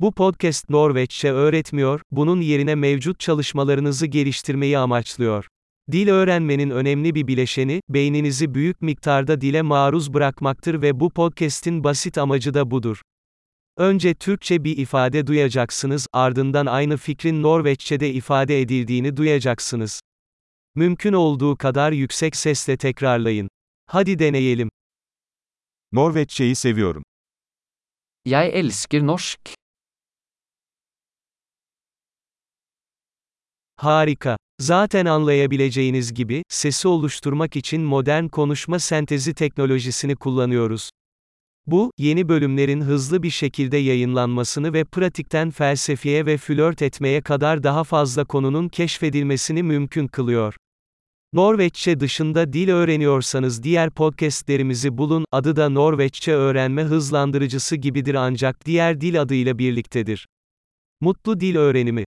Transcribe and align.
Bu 0.00 0.12
podcast 0.12 0.70
Norveççe 0.70 1.32
öğretmiyor, 1.32 2.00
bunun 2.10 2.40
yerine 2.40 2.74
mevcut 2.74 3.20
çalışmalarınızı 3.20 4.06
geliştirmeyi 4.06 4.78
amaçlıyor. 4.78 5.46
Dil 5.92 6.08
öğrenmenin 6.08 6.70
önemli 6.70 7.14
bir 7.14 7.26
bileşeni, 7.26 7.80
beyninizi 7.88 8.54
büyük 8.54 8.82
miktarda 8.82 9.40
dile 9.40 9.62
maruz 9.62 10.14
bırakmaktır 10.14 10.82
ve 10.82 11.00
bu 11.00 11.10
podcast'in 11.10 11.84
basit 11.84 12.18
amacı 12.18 12.54
da 12.54 12.70
budur. 12.70 13.02
Önce 13.76 14.14
Türkçe 14.14 14.64
bir 14.64 14.76
ifade 14.76 15.26
duyacaksınız, 15.26 16.06
ardından 16.12 16.66
aynı 16.66 16.96
fikrin 16.96 17.42
Norveççe'de 17.42 18.12
ifade 18.12 18.60
edildiğini 18.60 19.16
duyacaksınız. 19.16 20.00
Mümkün 20.74 21.12
olduğu 21.12 21.56
kadar 21.56 21.92
yüksek 21.92 22.36
sesle 22.36 22.76
tekrarlayın. 22.76 23.48
Hadi 23.86 24.18
deneyelim. 24.18 24.70
Norveççeyi 25.92 26.54
seviyorum. 26.54 27.02
Jeg 28.26 28.50
elsker 28.54 29.06
norsk. 29.06 29.56
Harika. 33.76 34.36
Zaten 34.60 35.06
anlayabileceğiniz 35.06 36.14
gibi, 36.14 36.42
sesi 36.48 36.88
oluşturmak 36.88 37.56
için 37.56 37.80
modern 37.80 38.28
konuşma 38.28 38.78
sentezi 38.78 39.34
teknolojisini 39.34 40.16
kullanıyoruz. 40.16 40.90
Bu, 41.66 41.90
yeni 41.98 42.28
bölümlerin 42.28 42.80
hızlı 42.80 43.22
bir 43.22 43.30
şekilde 43.30 43.76
yayınlanmasını 43.76 44.72
ve 44.72 44.84
pratikten 44.84 45.50
felsefeye 45.50 46.26
ve 46.26 46.36
flört 46.36 46.82
etmeye 46.82 47.20
kadar 47.20 47.62
daha 47.62 47.84
fazla 47.84 48.24
konunun 48.24 48.68
keşfedilmesini 48.68 49.62
mümkün 49.62 50.06
kılıyor. 50.06 50.54
Norveççe 51.32 52.00
dışında 52.00 52.52
dil 52.52 52.68
öğreniyorsanız 52.68 53.62
diğer 53.62 53.90
podcastlerimizi 53.90 54.98
bulun, 54.98 55.24
adı 55.32 55.56
da 55.56 55.68
Norveççe 55.68 56.32
öğrenme 56.32 56.82
hızlandırıcısı 56.82 57.76
gibidir 57.76 58.14
ancak 58.14 58.66
diğer 58.66 59.00
dil 59.00 59.22
adıyla 59.22 59.58
birliktedir. 59.58 60.26
Mutlu 61.00 61.40
dil 61.40 61.56
öğrenimi 61.56 62.06